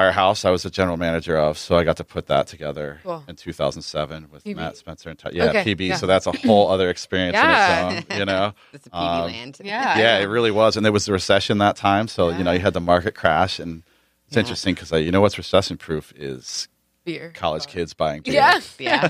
[0.00, 3.24] Firehouse, I was the general manager of, so I got to put that together Cool.
[3.26, 4.54] in 2007 with PB.
[4.56, 5.88] Matt Spencer and Ty- yeah, Okay, PB.
[5.88, 5.96] yeah.
[5.96, 7.88] So that's a whole other experience Yeah.
[7.92, 8.52] in its own, you know.
[8.72, 9.58] That's a PB Um, land.
[9.64, 9.98] Yeah.
[9.98, 12.60] yeah, it really was, and there was the recession that time, so you know you
[12.60, 13.84] had the market crash, and
[14.26, 14.40] it's Yeah.
[14.40, 16.68] interesting because you know what's recession proof is
[17.06, 17.32] Beer.
[17.34, 18.34] college kids buying beer.
[18.34, 18.60] Yeah.
[18.78, 19.08] Yeah.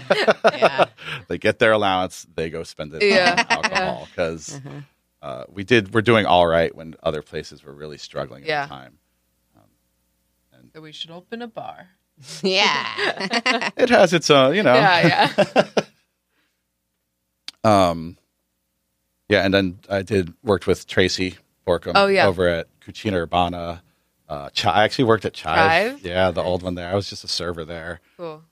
[0.55, 0.85] yeah.
[1.29, 3.45] they get their allowance, they go spend it Yeah.
[3.51, 4.81] on alcohol because Uh-huh.
[5.21, 5.93] uh, we did.
[5.93, 8.67] We're doing all right when other places were really struggling at Yeah.
[8.67, 8.99] the time.
[10.77, 11.89] So we should open a bar.
[12.43, 13.71] Yeah.
[13.79, 14.75] It has its own, you know.
[14.75, 15.33] Yeah.
[15.39, 15.65] Yeah.
[17.65, 18.17] Um,
[19.29, 21.37] yeah, and then I did worked with Tracy
[21.67, 22.27] Borkum Oh, yeah.
[22.29, 23.83] over at Cucina Urbana.
[24.29, 25.95] Uh, Chi- I actually worked at Chive.
[25.95, 26.05] Chive?
[26.07, 26.89] Yeah, the old one there.
[26.89, 28.01] I was just a server there.
[28.19, 28.43] cool.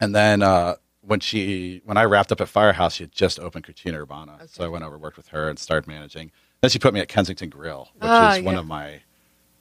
[0.00, 3.64] And then uh, when she when I wrapped up at Firehouse, she had just opened
[3.64, 4.40] Cucina Urbana.
[4.48, 6.30] So I went over, worked with her, and started managing.
[6.60, 9.00] Then she put me at Kensington Grill, which Ah, is one of my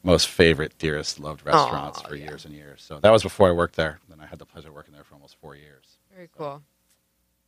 [0.04, 2.26] most favorite, dearest, loved restaurants Aw, for yeah.
[2.26, 2.84] years and years.
[2.84, 4.00] So that was before I worked there.
[4.10, 5.98] Then I had the pleasure of working there for almost four years.
[6.14, 6.62] Very cool.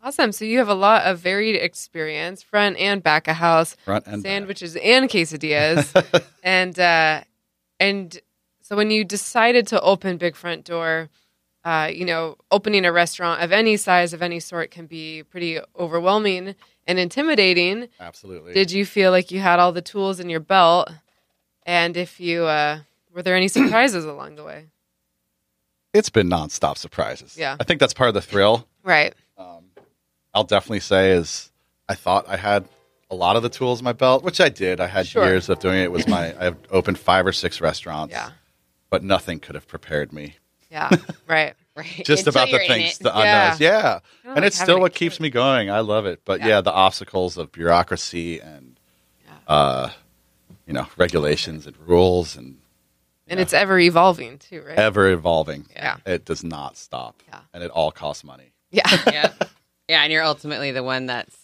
[0.01, 0.31] Awesome.
[0.31, 4.21] So you have a lot of varied experience, front and back of house, Front and
[4.21, 4.29] back.
[4.29, 7.21] sandwiches and quesadillas, and uh,
[7.79, 8.19] and
[8.61, 11.09] so when you decided to open Big Front Door,
[11.63, 15.59] uh, you know, opening a restaurant of any size of any sort can be pretty
[15.77, 16.55] overwhelming
[16.87, 17.87] and intimidating.
[17.99, 18.53] Absolutely.
[18.53, 20.91] Did you feel like you had all the tools in your belt?
[21.65, 22.79] And if you uh,
[23.13, 24.65] were there any surprises along the way?
[25.93, 27.37] it's been nonstop surprises.
[27.37, 27.55] Yeah.
[27.57, 28.67] I think that's part of the thrill.
[28.83, 29.13] Right.
[29.37, 29.63] Um,
[30.33, 31.51] I'll definitely say is
[31.87, 32.67] I thought I had
[33.09, 34.81] a lot of the tools in my belt, which I did.
[34.81, 35.23] I had Sure.
[35.25, 35.83] years of doing it.
[35.83, 38.11] It was my I've opened five or six restaurants.
[38.11, 38.31] Yeah.
[38.89, 40.35] But nothing could have prepared me.
[40.69, 40.89] Yeah.
[41.27, 41.53] right.
[41.77, 42.03] Right.
[42.05, 43.59] Just Until about the things, the unknowns.
[43.59, 43.99] Yeah.
[44.23, 45.69] And like it's still what keeps me going.
[45.69, 46.21] I love it.
[46.23, 46.47] But Yeah.
[46.47, 48.79] yeah, the obstacles of bureaucracy and
[49.25, 49.33] Yeah.
[49.53, 49.89] uh,
[50.65, 52.57] you know, regulations and rules and
[53.27, 54.77] And it's ever evolving too, right?
[54.77, 55.65] ever evolving.
[55.75, 55.97] Yeah.
[56.05, 57.21] It does not stop.
[57.27, 57.39] Yeah.
[57.53, 58.51] And it all costs money.
[58.71, 58.89] Yeah.
[59.07, 59.31] yeah.
[59.87, 60.03] Yeah.
[60.03, 61.35] And you're ultimately the one that's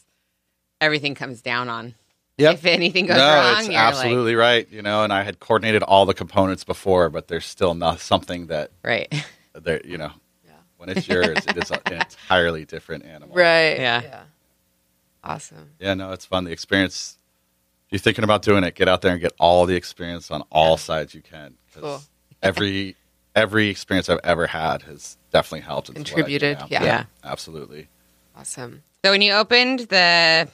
[0.79, 1.95] everything comes down on.
[2.37, 2.53] Yep.
[2.55, 4.67] If anything goes no, wrong, it's you're absolutely right.
[4.71, 8.47] You know, and I had coordinated all the components before, but there's still not something
[8.47, 9.13] that right.
[9.53, 9.81] there.
[9.85, 10.11] You know,
[10.43, 10.53] Yeah.
[10.77, 13.35] when it's yours, it is an entirely different animal.
[13.35, 13.77] Right.
[13.77, 14.01] Yeah.
[14.01, 14.23] Yeah.
[15.23, 15.71] Awesome.
[15.79, 16.45] Yeah, no, it's fun.
[16.45, 17.17] The experience.
[17.91, 20.77] You're thinking about doing it, get out there and get all the experience on all
[20.77, 21.55] sides you can.
[21.75, 22.01] Cool.
[22.41, 22.95] Every
[23.35, 25.89] every experience I've ever had has definitely helped.
[25.89, 26.83] into what I do Contributed, yeah.
[26.83, 27.03] Yeah.
[27.23, 27.87] absolutely.
[28.35, 28.83] Awesome.
[29.03, 30.47] So when you opened the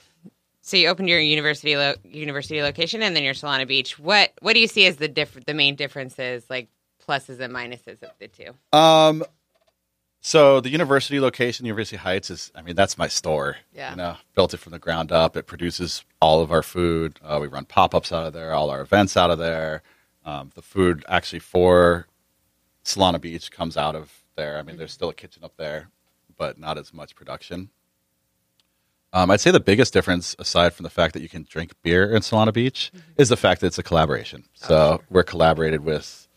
[0.62, 3.98] so you opened your university lo- university location and then your Solana Beach.
[3.98, 6.68] What what do you see as the diff- the main differences, like
[7.08, 8.54] pluses and minuses of the two?
[8.78, 9.24] Um,
[10.22, 13.58] so the university location, University Heights, is I mean that's my store.
[13.74, 13.92] Yeah.
[13.92, 15.38] you know, built it from the ground up.
[15.38, 17.20] It produces all of our food.
[17.24, 19.84] Uh, we run pop ups out of there, all our events out of there.
[20.26, 22.08] Um, the food actually for
[22.84, 24.58] Solana Beach comes out of there.
[24.58, 25.90] I mean, there's still a kitchen up there,
[26.38, 27.70] but not as much production.
[29.14, 32.14] Um, I'd say the biggest difference, aside from the fact that you can drink beer
[32.14, 34.44] in Solana Beach, is the fact that it's a collaboration.
[34.54, 36.28] So we're collaborated with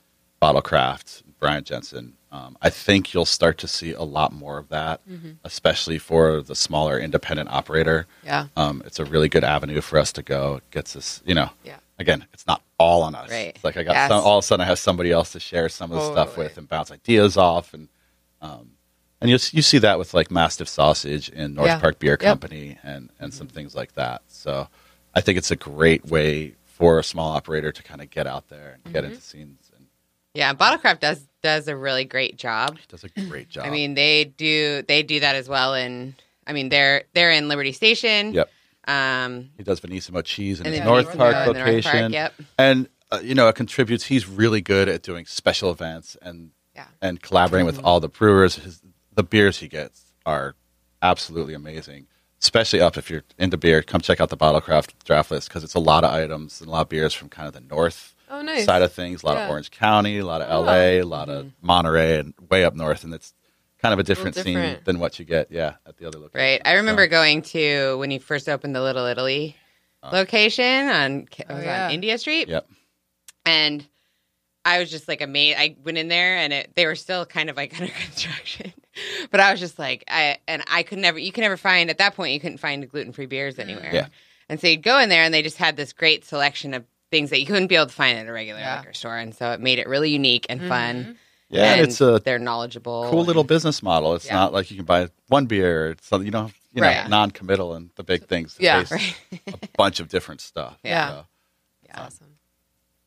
[0.41, 2.13] Bottlecraft, Brian Jensen.
[2.31, 5.01] Um, I think you'll start to see a lot more of that,
[5.45, 8.07] especially for the smaller independent operator.
[8.25, 8.47] Yeah.
[8.57, 10.57] Um, it's a really good avenue for us to go.
[10.57, 11.77] It gets us, you know, Yeah.
[11.99, 13.31] again, it's not all on us.
[13.31, 13.53] Right.
[13.55, 14.11] It's like I got Yes.
[14.11, 16.37] some, all of a sudden I have somebody else to share some of the stuff
[16.37, 17.89] with and bounce ideas off and
[18.43, 18.71] um,
[19.21, 21.81] and you you see that with like Mastiff Sausage and North Yeah.
[21.81, 22.21] Park Beer Yep.
[22.21, 24.23] Company and and some things like that.
[24.29, 24.69] So
[25.15, 28.49] I think it's a great way for a small operator to kind of get out
[28.49, 28.93] there and Mm-hmm.
[28.93, 29.70] get into scenes
[30.35, 32.79] Yeah, Bottlecraft does does a really great job.
[32.89, 33.65] does a great job.
[33.67, 35.75] I mean, they do they do that as well.
[35.75, 36.15] And
[36.47, 38.35] I mean, they're they're in Liberty Station.
[38.35, 38.51] Yep.
[38.87, 41.91] Um, he does Venissimo cheese in and his North Park the North location.
[41.93, 42.35] Park, yep.
[42.59, 44.05] And uh, you know, it contributes.
[44.07, 46.87] He's really good at doing special events and Yeah.
[47.03, 48.57] and collaborating with all the brewers.
[48.57, 48.81] His,
[49.15, 50.55] the beers he gets are
[51.03, 52.07] absolutely amazing.
[52.41, 55.75] Especially up if you're into beer, come check out the Bottlecraft draft list because it's
[55.75, 58.43] a lot of items and a lot of beers from kind of the north Oh,
[58.43, 58.65] nice.
[58.65, 59.23] side of things.
[59.23, 59.45] A lot Yeah.
[59.45, 60.63] of Orange County, a lot of Oh.
[60.63, 61.09] LA, a mm-hmm.
[61.09, 63.05] lot of Monterey, and way up north.
[63.05, 63.35] And it's
[63.81, 64.85] kind of a different, scene different.
[64.85, 66.41] than what you get, yeah, at the other location.
[66.41, 66.63] Right.
[66.65, 69.57] I remember going to when you first opened the Little Italy
[70.03, 70.17] uh-huh.
[70.17, 71.87] location on Oh, yeah.
[71.87, 72.49] on India Street.
[72.49, 72.69] Yep.
[73.47, 73.87] And
[74.65, 75.59] I was just like amazed.
[75.59, 78.73] I went in there and it, they were still kind of like under construction,
[79.31, 81.19] but I was just like, I and I could never.
[81.19, 82.35] You can never find at that point.
[82.35, 83.61] You couldn't find gluten free beers mm.
[83.61, 83.91] anywhere.
[83.93, 84.07] Yeah.
[84.49, 87.31] And so you'd go in there and they just had this great selection of things
[87.31, 88.79] that you couldn't be able to find at a regular Yeah.
[88.81, 90.97] liquor store, and so it made it really unique and fun.
[91.03, 91.13] Mm-hmm.
[91.53, 93.09] Yeah, and it's a they're knowledgeable.
[93.11, 94.15] cool little business model.
[94.15, 94.35] It's Yeah.
[94.37, 95.91] not like you can buy one beer.
[95.91, 97.09] It's something you know, you know, Right.
[97.09, 98.55] non-committal and the big things.
[98.55, 98.85] to Yeah.
[98.85, 99.17] taste
[99.49, 100.79] a bunch of different stuff.
[100.85, 101.09] Yeah.
[101.09, 101.27] So-
[101.87, 101.99] Yeah.
[102.01, 102.27] Um, awesome.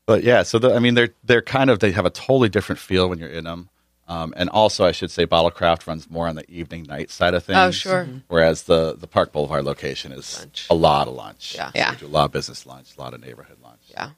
[0.06, 2.80] but yeah, so the, I mean, they're they're kind of they have a totally different
[2.80, 3.70] feel when you're in them.
[4.06, 7.44] Um, and also, I should say, Bottlecraft runs more on the evening night side of
[7.44, 7.58] oh, things.
[7.58, 8.04] Oh, sure.
[8.04, 8.18] Mm-hmm.
[8.28, 10.68] Whereas the the Park Boulevard location is Lunch.
[10.70, 11.56] a lot of lunch.
[11.56, 11.68] Yeah.
[11.68, 11.92] So Yeah.
[11.92, 13.63] we do a lot of business lunch, a lot of neighborhood lunch.
[13.94, 14.10] Yeah.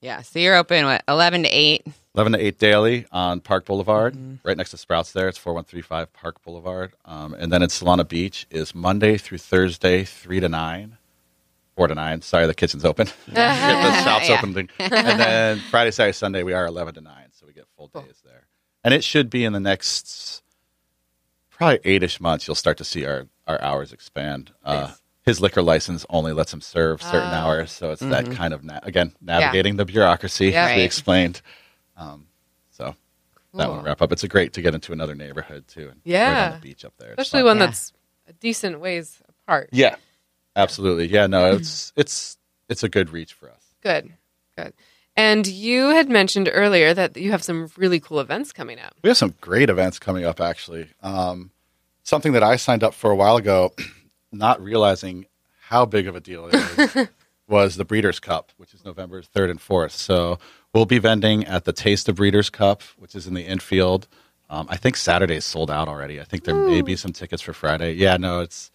[0.00, 0.22] Yeah.
[0.22, 1.86] So you're open what eleven to eight.
[2.14, 4.46] 11 to 8 daily on Park Boulevard, Mm-hmm.
[4.46, 5.28] right next to Sprouts there.
[5.28, 6.92] It's 4135 Park Boulevard.
[7.06, 10.98] Um, and then in Solana Beach is Monday through Thursday, 3 to 9.
[11.74, 12.20] 4 to 9.
[12.20, 13.06] Sorry, the kitchen's open.
[13.28, 14.36] the shop's Yeah.
[14.36, 14.68] open.
[14.78, 17.14] And then Friday, Saturday, Sunday, we are 11 to 9.
[17.32, 18.02] So we get full Cool.
[18.02, 18.42] days there.
[18.84, 20.42] And it should be in the next
[21.48, 24.52] probably eight ish months, you'll start to see our, our hours expand.
[24.62, 25.01] Uh, Nice.
[25.22, 27.44] His liquor license only lets him serve certain Ah.
[27.46, 27.70] hours.
[27.72, 29.92] So it's that kind of, na- again, navigating the Yeah.
[29.92, 30.80] bureaucracy, as we Mm-hmm.
[30.84, 31.42] Explained.
[31.96, 32.26] Um,
[32.70, 32.96] so
[33.54, 33.76] that Cool.
[33.76, 34.10] one wrap up.
[34.12, 35.88] It's a great to get into another neighborhood too.
[35.90, 36.32] And Yeah.
[36.32, 37.10] right on the beach up there.
[37.12, 37.66] Especially one Yeah.
[37.66, 37.92] that's
[38.26, 39.68] a decent ways apart.
[39.72, 39.96] Yeah,
[40.56, 41.06] absolutely.
[41.08, 42.36] Yeah, no, it's it's
[42.68, 43.62] it's a good reach for us.
[43.82, 44.12] Good.
[44.56, 44.72] Good.
[45.14, 48.94] And you had mentioned earlier that you have some really cool events coming up.
[49.02, 50.40] We have some great events coming up.
[50.40, 51.50] Actually, um,
[52.02, 53.74] something that I signed up for a while ago,
[54.32, 55.26] not realizing
[55.68, 56.54] how big of a deal it
[56.96, 57.08] is,
[57.48, 59.92] was the Breeders' Cup, which is November third and fourth.
[59.92, 60.38] So
[60.72, 64.08] we'll be vending at the Taste of Breeders' Cup, which is in the infield.
[64.50, 66.20] Um, I think Saturday's sold out already.
[66.20, 67.94] I think there may be some tickets for Friday.
[67.94, 68.70] Yeah, no, it's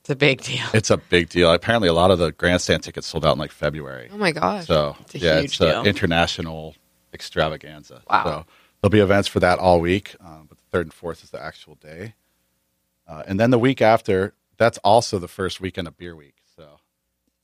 [0.00, 0.64] It's a big deal.
[0.72, 1.52] It's a big deal.
[1.52, 4.08] Apparently, a lot of the grandstand tickets sold out in like February.
[4.12, 4.66] Oh my gosh.
[4.66, 6.74] So It's a yeah, huge it's an international
[7.12, 8.02] extravaganza.
[8.08, 8.24] Wow.
[8.24, 8.46] So
[8.80, 11.42] there'll be events for that all week, um, but the third and fourth is the
[11.42, 12.14] actual day,
[13.06, 16.34] uh, and then the week after, that's also the first weekend of Beer Week.
[16.56, 16.78] So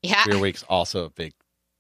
[0.03, 0.23] Yeah.
[0.27, 1.33] Beer Week's also a big,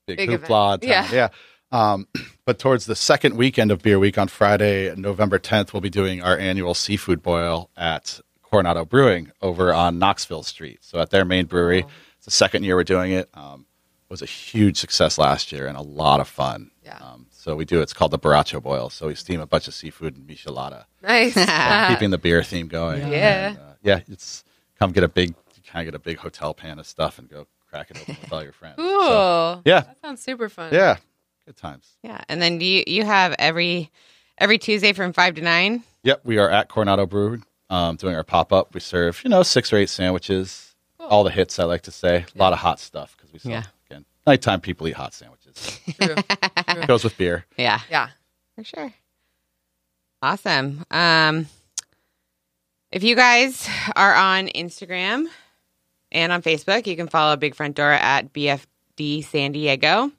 [0.06, 0.76] big, Big hoopla.
[0.82, 0.82] event.
[0.82, 1.14] time.
[1.14, 1.28] yeah.
[1.70, 2.08] Um,
[2.46, 6.22] but towards the second weekend of Beer Week on Friday, November 10th, we'll be doing
[6.22, 10.78] our annual seafood boil at Coronado Brewing over on Knoxville Street.
[10.80, 11.84] So at their main brewery,
[12.16, 13.28] it's the second year we're doing it.
[13.34, 13.66] Um,
[14.08, 16.70] it was a huge success last year and a lot of fun.
[16.84, 16.96] Yeah.
[16.98, 18.88] Um, so we do it's called the Baracho Boil.
[18.88, 21.36] So we steam a bunch of seafood and michelada, Nice.
[21.36, 23.00] uh, keeping the beer theme going.
[23.12, 23.48] Yeah.
[23.50, 24.00] And, uh, yeah.
[24.08, 24.44] It's
[24.78, 25.34] come get a big
[25.66, 28.32] kind of get a big hotel pan of stuff and go crack it open with
[28.32, 28.76] all your friends.
[28.76, 29.00] cool.
[29.02, 29.80] So, yeah.
[29.80, 30.72] That sounds super fun.
[30.72, 30.96] yeah.
[31.46, 31.96] Good times.
[32.02, 32.20] Yeah.
[32.28, 33.90] And then do you you have every
[34.38, 35.82] every Tuesday from five to nine?
[36.04, 38.74] Yep, we are at Coronado Brew um, doing our pop up.
[38.74, 41.08] We serve, you know, six or eight sandwiches, Cool.
[41.08, 42.24] all the hits, I like to say.
[42.34, 43.62] A lot of hot stuff because we sell, Yeah.
[43.90, 45.80] again, nighttime people eat hot sandwiches.
[46.00, 46.14] True.
[46.68, 46.86] True.
[46.86, 47.44] Goes with beer.
[47.56, 47.80] Yeah.
[47.90, 48.10] Yeah.
[48.56, 48.92] For sure.
[50.22, 50.84] Awesome.
[50.90, 51.46] Um
[52.96, 55.26] if you guys are on Instagram
[56.10, 56.86] and on Facebook.
[56.86, 60.10] You can follow Big Front Door at BFD San Diego.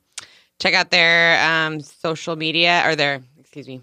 [0.60, 3.82] Check out their um, social media or their, excuse me,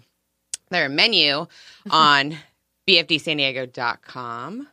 [0.69, 1.45] their menu
[1.89, 2.37] on
[2.87, 4.67] bfdsandiego.com.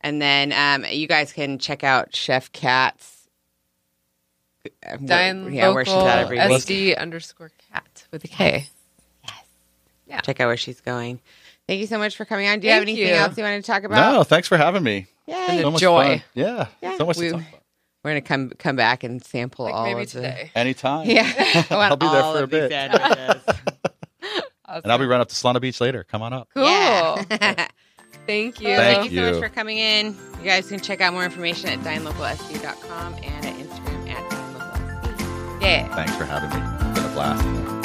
[0.00, 3.28] And then um, you guys can check out Chef Kat's.
[4.64, 6.62] uh, Dine yeah, where she's at every week.
[6.62, 8.66] SD underscore cat with a K.
[9.22, 9.44] Yes.
[10.06, 10.20] Yeah.
[10.20, 11.20] Check out where she's going.
[11.68, 12.60] Thank you so much for coming on.
[12.60, 13.14] Do you have anything you.
[13.14, 14.12] else you want to talk about?
[14.12, 15.06] No, thanks for having me.
[15.26, 15.58] Yay.
[15.58, 16.04] a So much joy.
[16.18, 16.22] fun.
[16.34, 16.98] Yeah, Yeah.
[16.98, 17.58] so much We- to talk about.
[18.04, 20.50] We're gonna come come back and sample Like all maybe of the- today.
[20.56, 21.08] Anytime.
[21.08, 21.22] Yeah,
[21.70, 22.70] I want I'll be there for a bit.
[22.70, 23.42] sandwiches.
[24.68, 26.02] And I'll be running up to Solana Beach later.
[26.02, 26.48] Come on up.
[26.54, 26.64] Cool.
[26.64, 27.24] Yeah.
[28.26, 28.68] Thank you.
[28.74, 30.16] Thank thank you so much for coming in.
[30.38, 35.60] You guys can check out more information at dinelocalsd.com and at Instagram at dinelocalsd.
[35.62, 35.94] Yeah.
[35.94, 36.88] Thanks for having me.
[36.90, 37.81] It's been a blast.